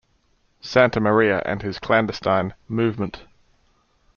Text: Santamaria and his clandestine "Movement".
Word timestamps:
Santamaria 0.63 1.43
and 1.45 1.61
his 1.61 1.77
clandestine 1.77 2.55
"Movement". 2.67 3.21